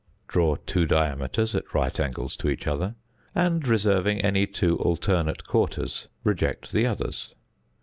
Draw 0.27 0.55
two 0.65 0.87
diameters 0.87 1.53
at 1.53 1.75
right 1.75 1.99
angles 1.99 2.35
to 2.37 2.49
each 2.49 2.65
other, 2.65 2.95
and 3.35 3.67
reserving 3.67 4.19
any 4.21 4.47
two 4.47 4.75
alternate 4.79 5.45
quarters, 5.45 6.07
reject 6.23 6.71
the 6.71 6.87
others. 6.87 7.35